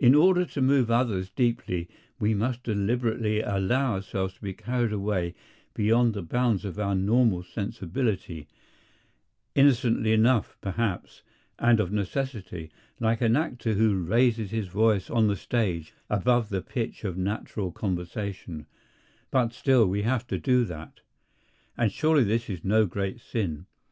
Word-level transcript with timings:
In 0.00 0.16
order 0.16 0.44
to 0.46 0.60
move 0.60 0.90
others 0.90 1.30
deeply 1.30 1.88
we 2.18 2.34
must 2.34 2.64
deliberately 2.64 3.40
allow 3.40 3.92
ourselves 3.94 4.34
to 4.34 4.40
be 4.40 4.52
carried 4.52 4.90
away 4.92 5.32
beyond 5.74 6.12
the 6.12 6.24
bounds 6.24 6.64
of 6.64 6.76
our 6.76 6.96
normal 6.96 7.44
sensibility—innocently 7.44 10.12
enough, 10.12 10.58
perhaps, 10.60 11.22
and 11.60 11.78
of 11.78 11.92
necessity, 11.92 12.72
like 12.98 13.20
an 13.20 13.36
actor 13.36 13.74
who 13.74 14.02
raises 14.02 14.50
his 14.50 14.66
voice 14.66 15.08
on 15.08 15.28
the 15.28 15.36
stage 15.36 15.94
above 16.10 16.48
the 16.48 16.60
pitch 16.60 17.04
of 17.04 17.16
natural 17.16 17.70
conversation—but 17.70 19.52
still 19.52 19.86
we 19.86 20.02
have 20.02 20.26
to 20.26 20.36
do 20.36 20.64
that. 20.64 21.00
And 21.76 21.92
surely 21.92 22.24
this 22.24 22.50
is 22.50 22.64
no 22.64 22.86
great 22.86 23.20
sin. 23.20 23.66